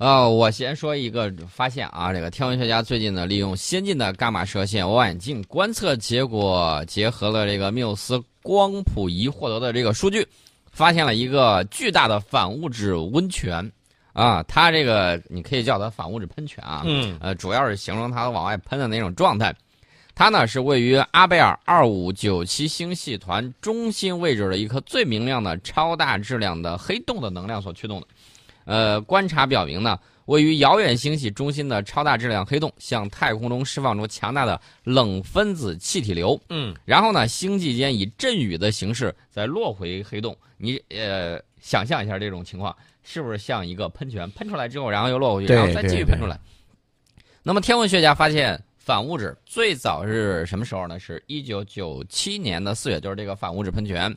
[0.00, 10.26] 呃，我先说一个发现啊，这个天文学家最近呢，利用先进的伽马射线望远镜观测结果，结合了这个缪斯光谱仪获得的这个数据，
[10.72, 13.70] 发现了一个巨大的反物质温泉
[14.14, 19.54] 啊，它这个你可以叫它反物质喷泉啊，嗯，呃，主要是形容它往外喷的那种状态。
[20.14, 28.06] 它呢是位于阿贝尔二五九七星系团中心位置的一颗最明亮的超大质量的黑洞的能量所驱动的。
[28.70, 36.40] 呃，观察表明呢，位于遥远星系中心的超大质量黑洞向太空中释放出强大的冷分子气体流。
[36.50, 40.36] 嗯，然后呢，星际间以阵雨的形式再落回黑洞。
[40.56, 46.38] 你呃，想象一下这种情况，是不是像一个喷泉喷出来之后，然后又落回去，然后再继续喷出来？
[47.42, 48.62] 那么天文学家发现。
[48.82, 50.98] 反物质最早是什么时候呢？
[50.98, 54.12] 是一九九七年的四月，就是这个反物质喷泉。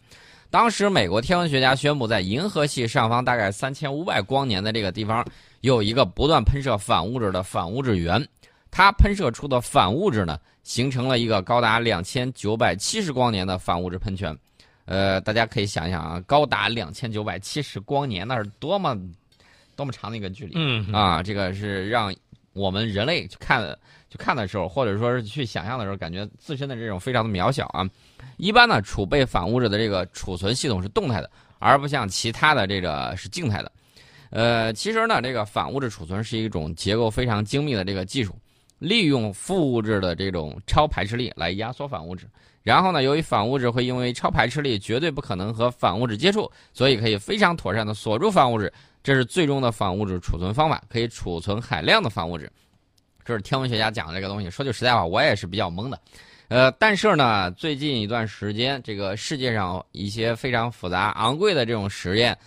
[0.54, 5.26] 当时美国天文学家宣布，在银河系上方大概三千五百光年的这个地方，
[5.62, 8.24] 有一个不断喷射反物质的反物质源。
[8.70, 14.38] 它喷射出的反物质呢，形成了一个高达两千九百七十光年的反物质喷泉。
[14.86, 18.96] 呃，大家可以想想啊，高达两千九百七十光年，那是多么
[19.76, 20.54] 多么长的一个距离。
[20.56, 22.14] 嗯啊，这个是让
[22.54, 23.62] 我们人类去看
[24.10, 27.88] 去看的时候，或者说是去想象的时候，感觉自身的这种非常的渺小啊。
[28.38, 33.72] 一般呢，储备反物质的这个储存系统是动态的，而不像其他的这个是静态的。
[34.30, 38.36] 呃，其实呢，这个反物质储存是一种结构非常精密的这个技术，
[38.80, 42.28] 利用负物质的这种超排斥力来压缩反物质。
[42.64, 48.72] 然后呢，由于反物质会因为超排斥力绝对不可能和反物质接触，所以可以非常妥善的锁住反物质。
[49.04, 52.50] 这是最终的反物质储存方法，可以储存海量的反物质。
[53.26, 54.50] 这是天文学家讲的这个东西。
[54.50, 56.00] 说句实在话，我也是比较懵的。
[56.48, 62.38] 呃，但是呢，最近一段时间，这个世界上一些非常复杂、昂贵的这种实验，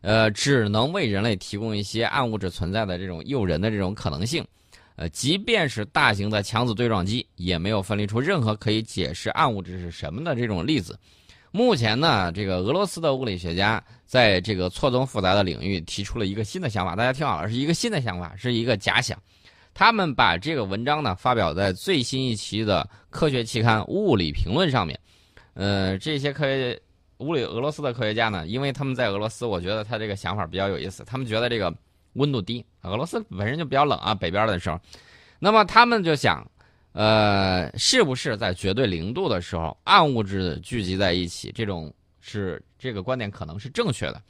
[0.00, 4.44] 呃，只能为人类提供一些暗物质存在的这种诱人的这种可能性。
[4.96, 10.98] 呃，即便是大型的强子对撞机，也没有分离出任何可以解释暗物质是什么的这种粒子。
[11.54, 16.96] 目前呢，这个俄罗斯的物理学家在这个错综复杂的领域提出了一个新的想法。
[16.96, 19.18] 大家听好了，是一个新的想法，是一个假想。
[19.74, 24.98] 他们把这个文章呢发表在最新一期的科学期刊《物理评论》上面。
[25.52, 26.80] 呃，这些科学
[27.18, 31.04] 物理俄罗斯的科学家呢，因为他们在俄罗斯，我觉得他这个想法比较有意思。
[31.04, 31.74] 他们觉得这个
[32.14, 34.80] 温度低，俄罗斯本身就比较冷啊，北边的时候，
[35.38, 36.46] 那么他们就想，
[36.92, 44.20] 呃，是不是在绝对零度的时候，暗物质聚集在一起，这种是这个观点可能是正确的，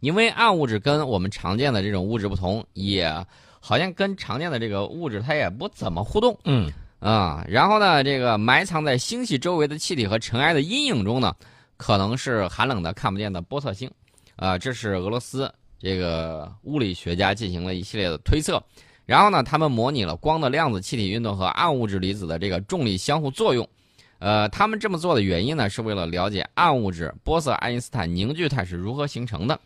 [0.00, 3.10] 因为暗物质跟我们常见的这种物质不同，也
[3.60, 6.38] 好像跟常见的这个物质它也不怎么互动。
[6.44, 11.34] 嗯啊、然后呢，这个埋藏在星系周围的气体和尘埃的阴影中呢，
[11.78, 13.90] 可能是寒冷的看不见的波色星，
[14.36, 18.62] 啊、这是俄罗斯这个物理学家进行了一系列的推测。
[19.10, 23.68] 然后呢，他们模拟了光的量子气体运动和暗物质离子的这个重力相互作用。
[24.20, 29.58] 呃，他们这么做的原因呢，是为了了解暗物质玻色爱因斯坦凝聚态是如何形成的。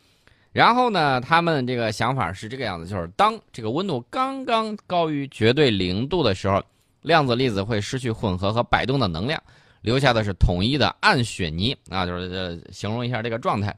[0.51, 6.63] 然后呢，他们这个想法是这个样子，就是当这个温度刚刚高于绝对零度的时候，
[7.03, 9.39] 量子粒子会失去混合和摆动的能量，
[9.83, 13.77] 留下的是统一的暗雪泥啊，就是呃形容一下这个状态。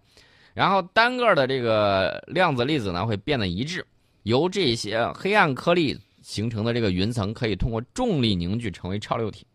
[0.55, 3.85] 然后单个的这个量子粒子呢会变得一致，
[4.27, 9.47] 由这些黑暗颗粒形成的这个云层可以通过重力凝聚成为超流体。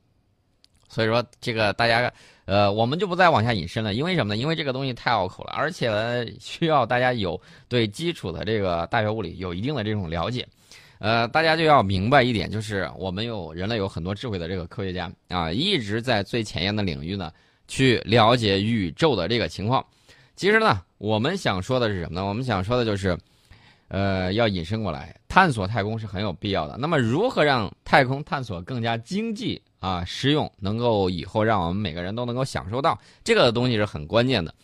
[0.87, 2.11] 所以说这个大家
[2.45, 4.37] 呃我们就不再往下引申了，因为什么呢？
[4.41, 10.47] 因为这个东西太拗口了，而且呢需要大家有对基础的这个大学物理有一定的这种了解。
[10.99, 17.29] 呃，大家就要明白一点，就是我们有人类有很多智慧的这个科学家啊，一直在最前沿的领域呢
[17.67, 19.85] 去了解宇宙的这个情况。
[20.38, 22.25] 其实呢，我们想说的是什么呢？
[22.25, 23.17] 我们想说的就是，
[23.94, 26.78] 呃，要引申过来，探索太空是很有必要的。
[26.78, 34.56] 那么，如何让太空探索更加经济啊、实用，能够以后让我们每个人都能够享受到这个东西是很关键的。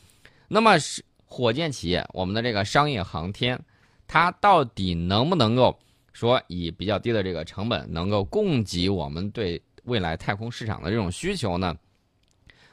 [0.48, 3.60] 那么，是火箭企业，我们的这个商业航天，
[4.08, 5.78] 它到底能不能够
[6.14, 11.76] 说以比较低的这个成本，能够供给我们对未来太空市场的这种需求呢？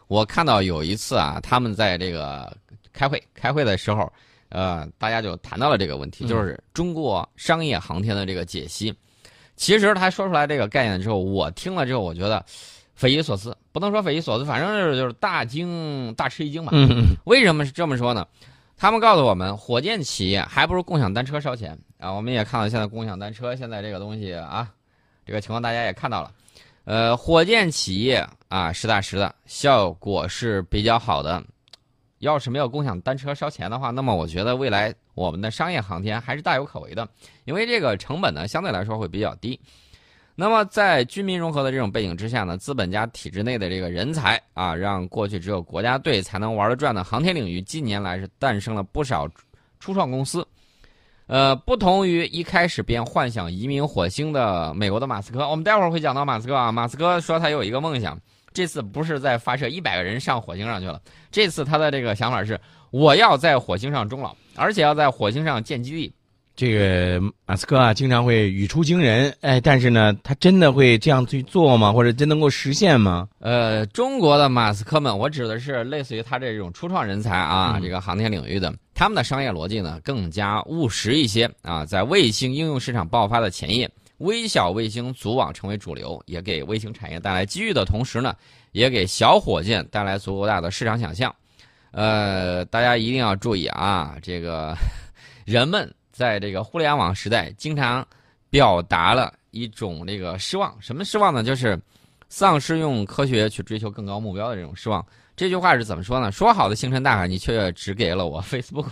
[0.06, 2.56] 我看到有一次啊，他们在这个
[2.92, 4.12] 开会开会的时候，
[4.54, 8.94] 呃，大家就谈到了这个问题，嗯就是中国商业航天的这个解析。
[9.56, 12.44] 其实他说出来这个概念之后，我听了之后，我觉得
[12.94, 16.72] 匪夷所思，不能说匪夷所思，反正就是就是大惊大吃一惊吧。
[17.24, 18.24] 为什么是这么说呢？
[18.76, 22.12] 他们告诉我们，火箭企业还不如共享单车烧钱啊！
[22.12, 24.68] 我们也看到现在共享单车现在这个东西啊，
[25.26, 26.32] 这个情况大家也看到了。
[26.84, 31.42] 呃，火箭企业啊，实打实的效果是比较好的。
[32.24, 37.06] 要是没有共享单车烧钱的话，那么我觉得未来我们的商业航天还是大有可为的，
[37.44, 39.60] 因为这个成本呢相对来说会比较低。
[40.34, 49.28] 那么在军民融合的这种背景之下呢，资本家体制内的这个人才啊，让过去只有国家队才能玩得转的航天领域，近年来是诞生了不少
[49.78, 50.44] 初创公司。
[51.26, 56.72] 呃，不同于一开始便幻想移民火星的美国的马斯克，我们待会儿会讲到马斯克啊。
[56.72, 58.18] 马斯克说他有一个梦想，
[58.54, 61.00] 这次不是在发射一百个人上火星上去了，
[61.32, 62.58] 这次他的这个想法是，
[62.92, 66.14] 我要在火星上终老，而且要在火星上建基地。
[66.56, 71.92] 这个马斯克啊，经常会语出惊人，哎，但是呢，他真的会这样去做吗？
[71.92, 73.28] 或者真能够实现吗？
[73.40, 88.34] 呃，中国的马斯克们，我指的是类似于他这种初创人才啊，这个航天领域的，他们的商业逻辑呢更加务实一些啊，在卫星应用市场爆发的前夜，微小卫星组网成为主流，也给卫星产业带来机遇的同时呢，
[88.72, 91.34] 也给小火箭带来足够大的市场想象。
[91.90, 94.76] 呃，大家一定要注意啊，这个
[95.44, 95.92] 人们。
[96.16, 98.06] 在这个互联网时代，经常
[98.48, 100.72] 表达了一种这个失望。
[100.80, 101.42] 什么失望呢？
[101.42, 101.76] 就是
[102.28, 105.04] 丧失用科学去追求更高目标的这种失望。
[105.34, 106.30] 这句话是怎么说呢？
[106.30, 108.86] 说好的星辰大海，你却只给了我 Facebook，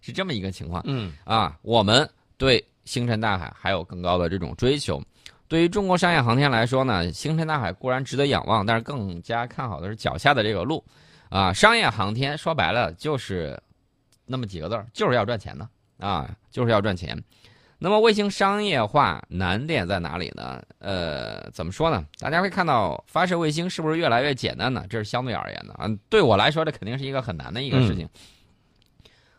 [0.00, 0.82] 是这么一个情况。
[0.86, 2.08] 嗯啊，我们
[2.38, 5.02] 对星辰大海还有更高的这种追求。
[5.48, 10.82] 对于中国商业航天来说呢，星辰大海固然值得仰望，但是更加看好的是脚下的这个路。
[11.28, 13.60] 啊，商业航天说白了就是
[14.26, 15.68] 那么几个字儿，就是要赚钱的。
[15.98, 17.16] 啊，就是要赚钱。
[17.78, 20.62] 那么卫星商业化难点在哪里呢？
[20.78, 22.04] 呃，怎么说呢？
[22.18, 24.84] 大家会看到发射卫星是不是越来越简单呢？
[24.88, 25.86] 这是相对而言的啊。
[26.08, 28.08] 对我来说，这肯定是一个很难的一个事情。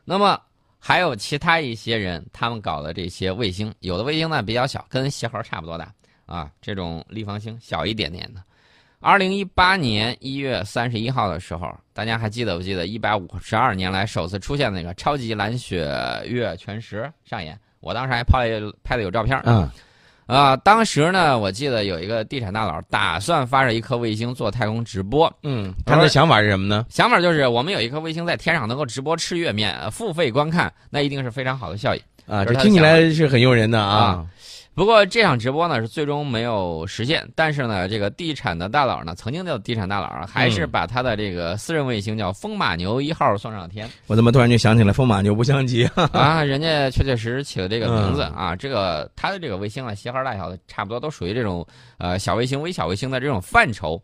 [0.06, 0.40] 那么
[0.86, 5.90] 还有其他一些人，他们搞的这些卫星，有的卫星呢比较小，跟鞋盒差不多大
[6.26, 8.44] 啊，这种立方星小一点点的。
[9.00, 15.90] 二零一八年一月三十一号的时候，大家还记得不记得一百五十二年来首次出现那个超级蓝血
[16.26, 17.58] 月全食上演？
[17.80, 19.40] 我当时还拍了拍的有照片。
[19.46, 19.70] 嗯，
[20.34, 25.32] 啊，当时呢，我记得有一个地产大佬打算发射一颗卫星做太空直播。
[25.44, 26.86] 嗯，他的想法是什么呢？
[26.90, 32.44] 想法就是我们有一颗卫星在天上能够直播吃月面付费观看，那一定是非常好的效益啊！
[32.44, 34.26] 这听起来是很诱人的啊。
[34.76, 43.88] 不过这场直播呢是最终没有实现，但是呢，这个地产的大佬呢，曾经叫地产大佬啊，还是把他的这个私人卫星叫风马牛一号送上天。
[44.08, 46.44] 我怎么突然就想起了风马牛不相及啊？
[46.44, 51.66] 人家确确实实起了这个名字啊，这个他的这个卫星啊，鞋号大小的，差不多都属于这种
[52.00, 54.02] 呃小卫星、微小卫星的这种范畴。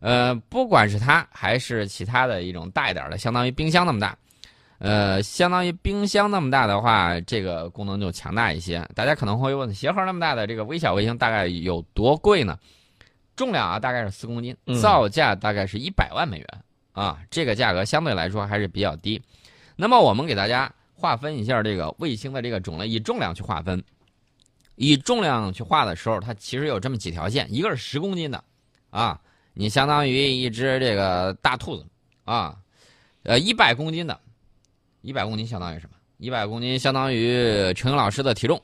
[0.00, 4.16] 呃，不管是它还是其他的一种大一点的，相当于冰箱那么大。
[4.80, 8.82] 呃，相当于冰箱那么大的话，这个功能就强大一些。
[8.94, 12.58] 大家可能会问，鞋盒那么大的这个微小卫星大概有多贵呢？
[13.36, 16.46] 重量啊，大概是四公斤，造价大概是一百万美元
[16.92, 19.20] 啊，这个价格相对来说还是比较低。
[19.76, 23.84] 那么我们给大家划分一下这个卫星的这个种类，以重量去划分。
[24.76, 28.42] 以重量去画的时候，它其实有这么几条线，一个是十公斤的，
[28.88, 29.20] 啊，
[29.52, 31.86] 你相当于一只这个大兔子
[32.24, 32.56] 啊，
[33.24, 34.18] 呃，一百公斤的。
[35.02, 35.96] 一百公斤相当于什么？
[36.18, 38.60] 一百公斤相当于陈老师的体重，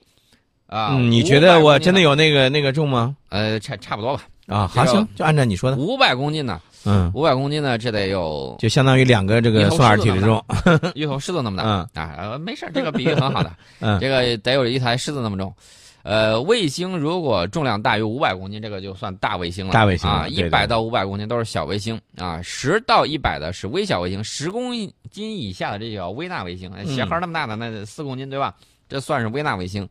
[0.67, 3.17] 啊，你觉得我真的有那个那个重吗？
[3.31, 4.25] 呃，差差不多吧。
[4.47, 5.77] 啊，好，行，就按照你说的。
[5.77, 6.61] 五百公斤呢？
[6.85, 10.45] 嗯，五百公斤呢，这得有，就相当于两个这个宋二体的重，
[10.95, 11.65] 一头狮子那么大。
[11.65, 13.51] 嗯啊，没事，这个比喻很好的。
[13.81, 15.53] 嗯，这个得有一台狮子那么重。
[16.07, 19.73] 呃，卫星如果重量大于五百公斤，这个就算大卫星了。
[19.73, 24.73] 大卫星啊，一百到五百公斤都是小卫星啊，十到一百的是微小卫星，十公
[25.11, 26.71] 斤以下的这叫微纳卫星。
[26.87, 28.55] 鞋盒那么大的，那四公斤对吧？
[28.89, 29.89] 这算是微纳卫星。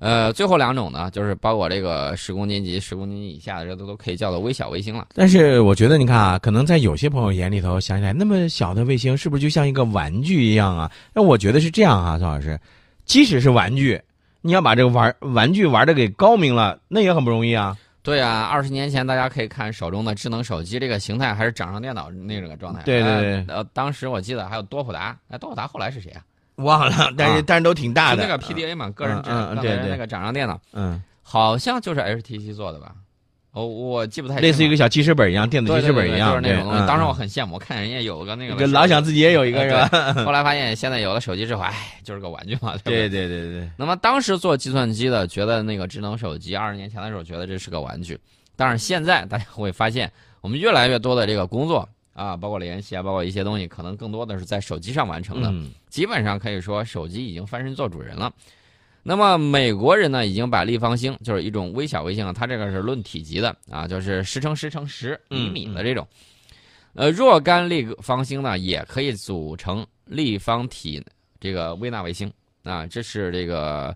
[0.00, 5.06] 呃，最后两种呢，就是包括这个十公斤级、十公斤以下的，这都都可以叫做微小卫星了。
[5.14, 10.90] 但是我觉得，你看啊，可能在有些朋友眼里头想起来，那么小的卫星是不是就像一个玩具一样啊？
[11.14, 12.58] 那我觉得是这样啊，宋老师，
[13.04, 14.02] 即使是玩具。
[14.46, 17.74] 你要把这个玩玩具玩的给高明了，那也很不容易啊。
[18.02, 22.82] 对啊，二十年前大家可以看手中的智能手机，这个形态还是掌上电脑那个状态。
[22.82, 23.44] 对对对。
[23.48, 26.20] 呃，当时我记得还有多普达，哎，多普达后来是谁啊？
[26.56, 28.22] 忘了，但是但是都挺大的。
[28.22, 32.94] 那个 PDA 嘛，个人智能对那个掌上电脑，嗯，好像就是 HTC 做的吧。
[33.54, 36.86] 哦，我记不太类似一个小记事本一样，电子记事本一样，就是那种东西。
[36.88, 40.12] 当时我很羡慕，我看人家有个那个，就老想自己也有一个，是吧？
[40.24, 42.76] 后来发现现在有了手机之后，哎，就是个玩具嘛。
[42.82, 43.70] 对对对对。
[43.76, 48.18] 那么当时做计算机的，觉得那个智能手机，二十年前的时候觉得这是个玩具，
[48.56, 55.54] 但是现在大家会发现，我们越来越多的这个工作啊，包括联系啊，包括一些东西，可能更多的是在手机上完成的。
[55.88, 58.32] 基本上可以说，手机已经翻身做主人了。
[59.06, 66.08] 那么美国人呢，已经把立方星，就是一种微小卫星啊，它这个是论体积的啊，就是十乘十乘十厘米的这种，
[66.94, 71.04] 呃，若干立方星呢，也可以组成立方体
[71.38, 72.32] 这个微纳卫星
[72.62, 73.94] 啊，这是这个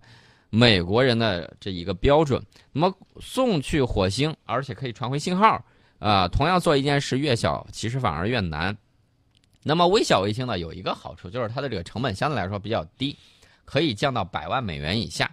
[0.50, 2.42] 美国人的这一个标准。
[2.70, 5.64] 那么送去火星，而且可以传回信号，
[5.98, 8.76] 啊，同样做一件事越小，其实反而越难。
[9.62, 13.16] 那么微小卫星呢，有一个好处就是它的这个成本相对来说比较低，
[13.68, 15.30] 可以降到百万美元以下。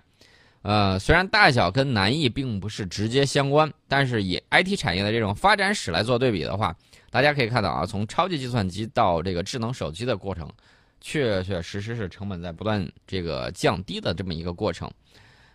[0.61, 6.75] 呃，虽然大小跟难易并不是直接相关，但是以 IT 产业的这种发展史来做对比的话，
[7.09, 10.51] 大家可以看到啊，从超级计算机到这个智能手机的过程，
[10.99, 14.91] 确确实实是成本在不断这个降低的这么一个过程。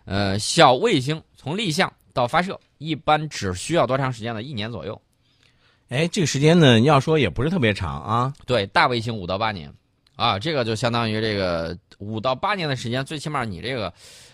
[0.05, 4.41] 呃，小卫星从立项到发射，一般只需要多长时间呢？
[4.41, 4.99] 一年左右。
[5.89, 8.33] 哎，这个时间呢，要说也不是特别长啊。
[8.47, 9.71] 对，大卫星五到八年，
[10.21, 13.91] 啊，这个就相当于这个五到八年的时间，最起码你这个。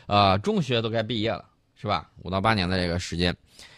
[0.07, 1.43] 呃，中学都该毕业了，
[1.75, 2.09] 是吧？
[2.23, 3.35] 五到八年的这个时间，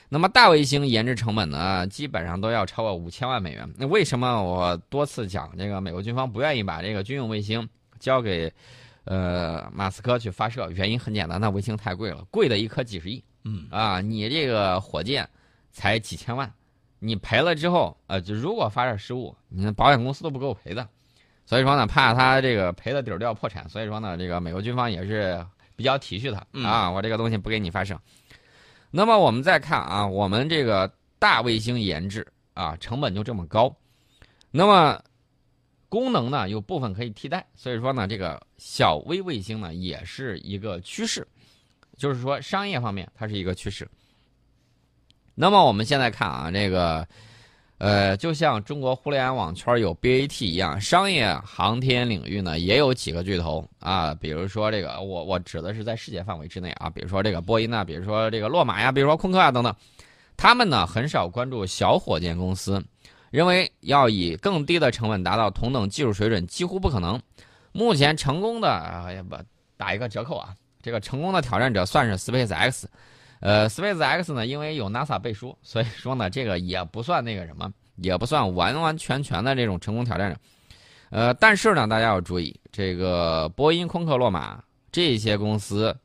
[0.09, 3.67] 那么大卫星研制成本呢，基本上都要超过五千万美元。
[3.75, 7.67] 那为什么我多次讲这个美国军方不愿意把这个军用卫星
[7.99, 8.53] 交给
[9.05, 10.69] 呃马斯克去发射？
[10.69, 13.23] 原因很简单，那卫星太贵了，贵的一颗几十亿。
[13.43, 15.27] 嗯啊，你这个火箭
[15.71, 16.53] 才几千万，
[16.99, 20.87] 你赔了之后，呃，就如果发射失误，你保险公司都不够赔的。
[21.49, 25.43] 所以说呢，怕他这个赔的底儿掉破产，所以说呢，这个美国军方也是。
[25.79, 27.97] 比较体恤他啊，我这个东西不给你发射。
[28.91, 33.73] 那么我们再看啊，我们这个大卫星研制啊，成本就这么高。
[34.51, 35.01] 那么
[35.87, 41.25] 功能呢，有部分可以替代，所以说呢，这个小微卫星呢也是一个趋势，
[41.95, 43.89] 就是说商业方面它是一个趋势。
[45.35, 47.07] 那么我们现在看啊，这个。
[47.79, 59.73] 呃，就像中国互联网圈有 BAT 一样，商业航天领域呢也有几个巨头啊，比如说这个，我我指的是在世界范围之内啊，比如说这个波音呐，比如说这个洛马呀，比如说空客啊等等，
[60.35, 62.83] 他们呢很少关注小火箭公司，
[63.31, 67.17] 认为要以更低的成本达到同等技术水准几乎不可能。
[67.71, 69.37] 目前成功的啊，不
[69.77, 72.83] 打一个折扣啊，这个成功的挑战者算是 SpaceX。
[73.39, 80.37] 呃，Space X 呢，因为有 NASA 背书，所以说呢，这个也不算那个什么，也不算完完全全的这种成功挑战者。
[81.09, 85.95] 呃，但是呢，大家要注意，这个波音、空客、洛马这些公司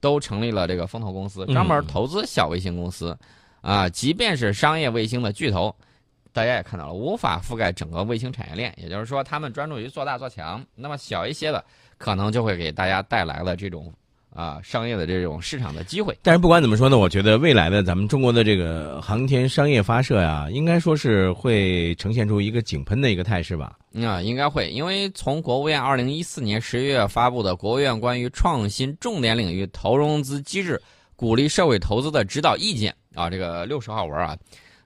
[0.00, 3.16] 都成立了这个风投公司，专门投资小卫星公司。
[3.60, 5.74] 啊，即便是商业卫星的巨头，
[6.32, 8.72] 大家也看到了，无法覆盖整个卫星产业链。
[8.76, 11.64] 也就是说，他们专注于做大做强，那么小一些的，
[11.98, 13.92] 可能就会给大家带来了这种。
[14.34, 23.78] 啊，商业的这种市场的机会，但是不管怎么说呢，我觉得未来的咱们中国的这个航天商业发射呀，应该说是会呈现出一个井喷的一个态势吧？
[24.02, 30.82] 啊，应该会，因为从国务院二零一四年十一月发布的《国务院关于创新重点领域投融资机制
[31.14, 34.36] 鼓励社会投资的指导意见》啊，这个六十号文啊，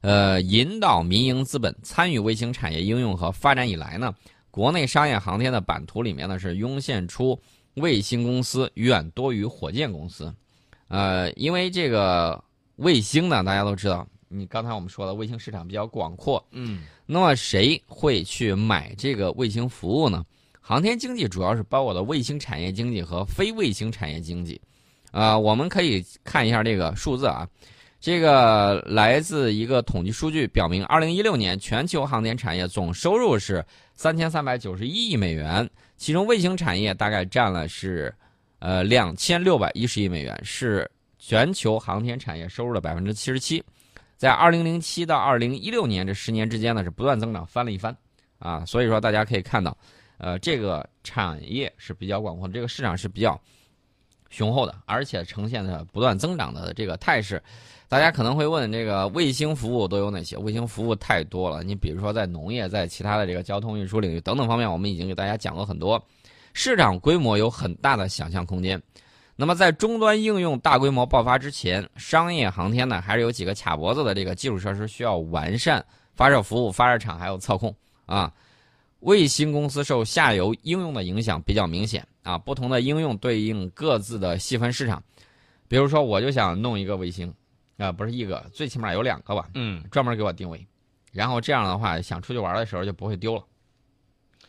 [0.03, 4.15] 呃，引导民营资本参与卫星产业应用和发展以来呢，
[4.51, 7.41] 国内商业航天的版图里面呢是涌现出。
[7.81, 10.35] 卫星公司远多于火箭公司，
[10.89, 12.43] 呃，因为这个
[12.77, 20.25] 卫星呢，大家都知道，你刚才我们说的卫星市场比较广阔，嗯，那么谁会去买这个卫星服务呢？
[20.61, 24.61] 航天经济主要是包括的卫星产业经济和非卫星产业经济，
[25.11, 27.49] 啊，我们可以看一下这个数字啊，
[28.01, 33.65] 这个来自一个统计数据表明，二零一六年全球航天产业总收入是
[33.95, 35.69] 三千三百九十一亿美元。
[35.97, 38.15] 其中卫星产业大概占了是，
[38.61, 40.89] 呃两千六百一十亿美元，是
[41.19, 43.61] 全球航天产业收入的百分之七十七，
[44.17, 47.97] 在二零零七到二零一六年这十年之间呢是不断增长，翻了一番，
[48.39, 49.77] 啊，所以说大家可以看到，
[50.19, 53.41] 呃这个产业是比较广阔，这个市场是比较
[54.31, 57.43] 雄厚的，而且呈现的不断增长的这个态势。
[57.89, 60.37] 大家可能会问，这个卫星服务都有哪些？
[60.37, 61.63] 卫星服务太多了。
[61.63, 66.03] 你比如说，在农业、在其他的这个交通运输领域等等方面，我们已经给大家讲过很多，
[66.53, 68.81] 市场规模有很大的想象空间。
[69.37, 75.83] 那么，在终端应用大规模爆发之前，商业航天呢，还是有几个卡脖子的这个基础设施需要完善，
[76.15, 78.31] 发射服务、发射场还有测控啊。
[79.01, 85.03] 卫星公司受下游应用的影响比较明显啊，不同的应用对应各自的细分市场。
[85.69, 87.33] 比如说，我就想弄一个卫星。
[87.77, 89.51] 啊，不是一个，最起码有两个吧。
[89.55, 90.67] 嗯，专门给我定位，
[91.13, 93.45] 然后这样的话，想出去玩的时候就不会丢了。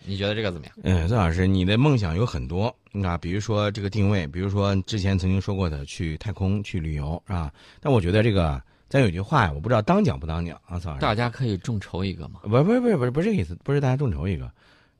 [0.03, 0.75] 你觉得这个怎么样？
[0.81, 7.53] 嗯，孙老师，你的梦想有很多啊，比如说这个定位，比如说之前曾经说过的去太空去旅游，是吧？
[7.79, 11.01] 但我觉得这个，咱有句话呀，我不知道当讲不当讲啊，曹老师。
[11.01, 12.39] 大家可以众筹一个吗？
[12.41, 14.51] 不，不是，不是，不是，不是这个意思，不是大家众筹一个，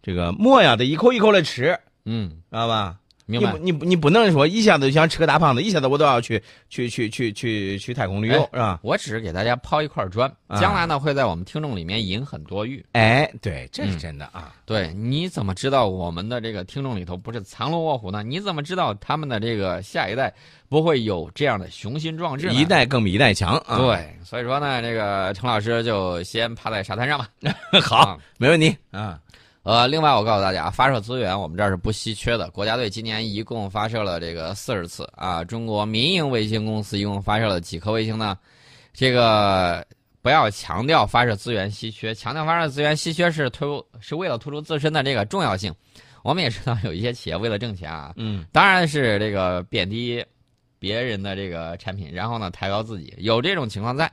[0.03, 3.00] 这个墨呀得一口一口的吃，嗯，知道吧？
[3.29, 3.86] 明白你不？
[3.86, 8.79] 你你不能说一下子就想吃个大胖子，一下子我都要去去去去去去太空旅游，哎是吧？
[8.81, 12.83] 我只是给大家抛一块砖，啊将来呢会在我们听众里面引很多玉。
[12.93, 14.53] 哎，对，这是嗯真的啊。
[14.65, 18.24] 对，你怎么知道我们的这个听众里头不是藏龙卧虎呢？
[18.24, 20.33] 你怎么知道他们的这个下一代
[20.67, 22.53] 不会有这样的雄心壮志呢？
[22.53, 23.77] 一代更比一代强啊！
[23.77, 27.27] 对，所以说呢，这个陈老师就先趴在沙滩上吧。
[27.81, 29.19] 好，啊没问题啊。
[29.63, 32.49] 呃，另外我告诉大家，发射资源我们这儿是不稀缺的。
[32.51, 38.37] 国家队今年一共发射了这个四十次啊，中国民营卫星公司一共发射了几颗卫星呢？
[38.93, 39.85] 这个
[40.21, 45.73] 不要强调发射资源稀缺，强调发射资源稀缺是突是为了突出自身的这个重要性。
[46.23, 50.25] 我们也知道有一些企业为了挣钱啊，嗯当然是这个贬低
[50.79, 54.11] 别人的这个产品，然后呢抬高自己，有这种情况在。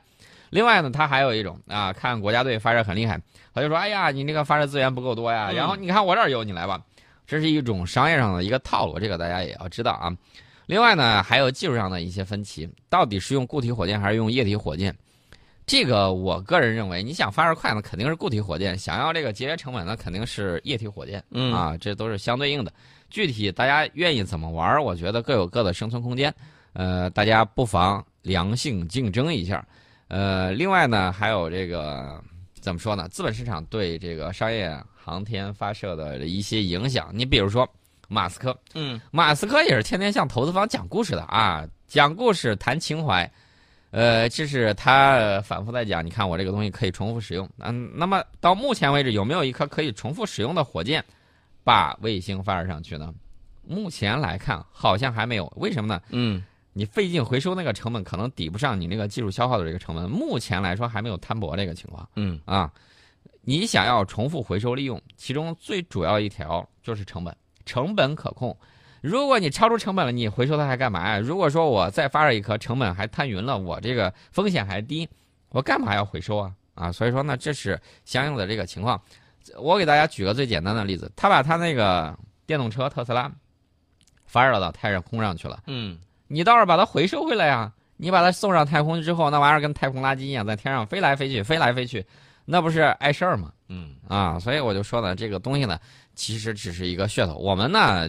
[0.49, 3.19] 另外呢，他还有一种啊，看国家队发射很厉害，
[3.53, 6.81] 他就说：“哎呀，你那个发射资源不够多呀。”嗯然后你看我这儿有，你来吧。
[7.25, 10.09] 这是一种商业上的一个套路，这个大家也要知道啊。
[10.65, 14.95] 另外呢，还有技术上的一些分歧，到底是用固体火箭还是用液体火箭？
[15.65, 21.21] 这个我个人认为，你想发射快呢，肯定是固体火箭；想要这个节约成本呢，肯定是液体火箭。
[21.31, 22.71] 嗯啊，这都是相对应的。
[23.09, 26.33] 具体大家愿意怎么玩，我觉得各有各的生存空间。
[26.71, 29.65] 呃，大家不妨良性竞争一下。
[30.07, 32.21] 呃，另外呢，还有这个
[32.59, 33.07] 怎么说呢？
[33.09, 37.09] 资本市场对这个商业航天发射的一些影响。
[37.13, 37.67] 你比如说，
[38.07, 43.29] 马斯克，嗯马斯克也是天天向投资方讲故事的啊，讲故事谈情怀。
[43.91, 46.05] 呃，这是他呃反复在讲。
[46.05, 47.49] 你看我这个东西可以重复使用。
[47.59, 51.03] 嗯，那么到目前为止，有没有一颗可以重复使用的火箭
[51.63, 53.13] 把卫星发射上去呢？
[53.65, 55.51] 目前来看，好像还没有。
[55.55, 56.01] 为什么呢？
[56.09, 56.43] 嗯
[56.77, 60.07] 你费劲回收那个成本可能抵不上你那个技术消耗的这个成本。
[60.07, 62.71] 目前来说还没有摊薄这个情况嗯啊。
[63.41, 68.55] 你想要重复回收利用，其中最主要一条就是成本，成本可控。
[69.01, 71.17] 如果你超出成本了，你回收它还干嘛呀？
[71.17, 75.07] 如果说我再发射一颗，成本还摊匀了，我这个风险还低，
[75.49, 76.53] 我干嘛要回收啊？
[76.75, 79.01] 啊，所以说呢，这是相应的这个情况。
[79.57, 82.13] 我给大家举个最简单的例子，他把他那个
[82.45, 83.31] 电动车特斯拉
[84.25, 85.63] 发热到太空上去了。
[85.67, 87.71] 嗯你倒是把它回收回来呀！
[87.99, 92.05] 你把它送上太空之后，那玩意儿跟太空垃圾一样，在天上飞来飞去，飞来飞去，
[92.45, 93.51] 那不是碍事儿吗？
[93.69, 95.79] 嗯啊，所以我就说呢，这个东西呢，
[96.13, 97.33] 其实只是一个噱头。
[97.33, 98.07] 我们呢，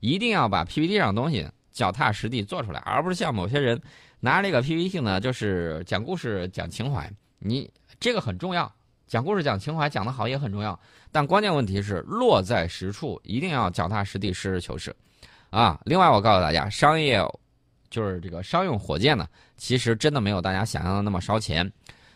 [0.00, 3.80] 一定要把 PPT 上的东西脚踏实地做出来，而不是像某些人
[4.18, 7.08] 拿这个 PPT 呢，就是讲故事、讲情怀。
[7.38, 8.70] 你这个很重要，
[9.06, 10.78] 讲故事、讲情怀讲得好也很重要，
[11.12, 14.94] 但关键问题是落在实处，一定要脚踏实地、实事求是。
[15.50, 17.20] 啊，另外我告诉大家，商业
[17.90, 19.26] 就是这个商用火箭呢，
[19.56, 21.70] 其实真的没有大家想象的那么烧钱。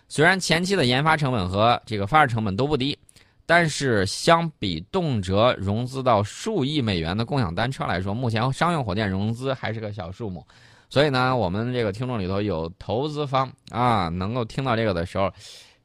[0.09, 2.97] 虽然前期的研发成本和这个发射成本都不低，
[3.45, 10.47] 但是相比动辄融资到数亿美元的共享单车来说，目前商用火箭融资还是个小数目。
[10.91, 15.33] 所以呢，我们这个听众里头有投资方啊，能够听到这个的时候，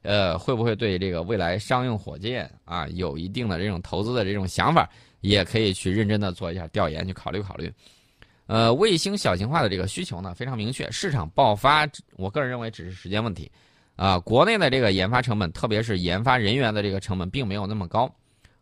[0.02, 4.88] 呃，会不会对这个未来商用火箭啊有一定的这种投资的这种想法，
[5.20, 7.72] 也可以去认真的做一下调研，去考虑考虑。
[8.50, 13.48] 呃，卫星小型化的这个需求呢非常明确，市场爆发，我个人认为只是时间问题。
[13.94, 18.12] 啊，国内的这个研发成本，特别是研发人员的这个成本，并没有那么高。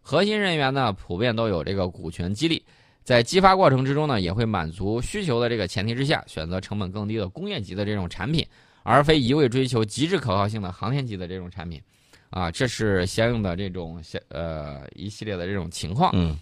[0.02, 2.62] 核心人员呢，普遍都有这个股权激励，
[3.02, 8.46] 在激发过程之中呢，也会满足需求的这个前提之下，选择成本更低的工业级的这种产品，
[8.82, 11.80] 而非一味追求极致可靠性的航天级的这种产品。
[12.28, 16.10] 啊，这是相应的这种呃一系列的这种情况。
[16.12, 16.38] 嗯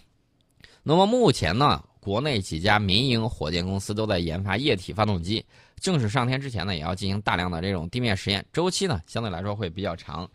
[0.83, 5.45] 那么目前呢，国内几家民营火箭公司都在研发液体发动机，
[5.81, 10.25] 正式上天之前呢，也要进行大量的这种地面实验，周期呢相对来说会比较长，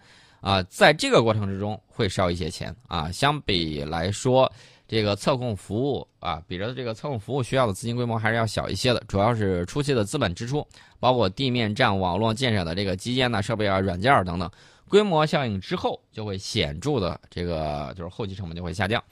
[0.42, 3.11] 啊、在这个过程之中会烧一些钱啊。
[3.11, 4.52] 相比来说，
[4.87, 10.62] 这个测控服务啊，比着这个测控服务需要的资金规模还是要小一些的，主要是初期的资本支出，
[11.00, 14.50] 包括地面站网络建设的这个基建呐、设备啊、软件等等，
[14.90, 19.02] 规模效应之后就会显著的这个就是后期成本就会下降。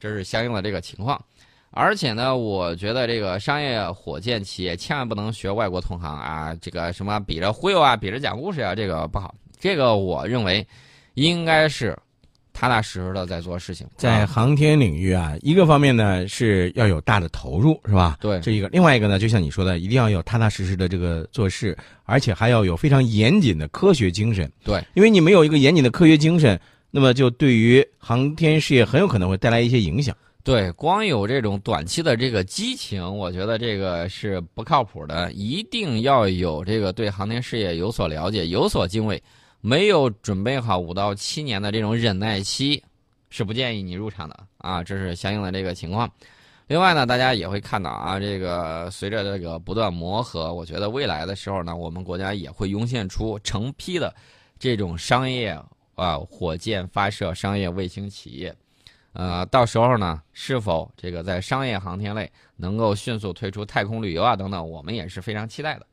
[0.00, 1.24] 这是相应的这个情况。
[1.70, 9.34] 而且呢，我觉得这个商业火箭企业千万不能学外国同行啊，这个什么比着忽悠啊，比着讲故事啊，这个不好。
[9.60, 10.66] 这个我认为
[11.14, 11.96] 应该是
[12.52, 13.86] 踏踏实实的在做事情。
[13.96, 18.16] 在啊航天领域啊，一个方面呢是要有大的投入，是吧？
[18.20, 24.50] 对这一个；另外一个呢，就像你说的，一定要有踏踏实实的这个做事，而且还要有非常严谨的科学精神。
[24.64, 26.58] 对，因为你没有一个严谨的科学精神，
[26.90, 30.16] 那么就对于航天事业很有可能会带来一些影响。
[30.44, 35.30] 对，光有这种短期的这个激情，我觉得这个是不靠谱的。
[35.32, 39.22] 一定要有这个对航天事业有所了解、有所敬畏。
[39.60, 42.82] 没有准备好五到七年的这种忍耐期，
[43.28, 44.82] 是不建议你入场的啊。
[44.82, 46.10] 这是相应的这个情况。
[46.68, 54.14] 另外呢，大家也会看到啊，这个随着这个不断磨合，我觉得未来的时候呢，我们国家也会涌现出成批的
[54.58, 55.58] 这种商业
[55.96, 58.54] 啊火箭发射商业卫星企业。
[59.12, 65.86] 呃，到时候呢，是否这个在商业航天类能够迅速推出太空旅游啊等等，我们也是非常期待的。